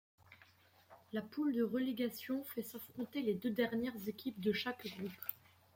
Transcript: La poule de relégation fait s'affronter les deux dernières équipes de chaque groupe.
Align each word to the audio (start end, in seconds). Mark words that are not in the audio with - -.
La 1.13 1.21
poule 1.21 1.53
de 1.53 1.61
relégation 1.61 2.43
fait 2.43 2.63
s'affronter 2.63 3.21
les 3.21 3.35
deux 3.35 3.51
dernières 3.51 4.07
équipes 4.07 4.39
de 4.41 4.51
chaque 4.51 4.87
groupe. 4.97 5.11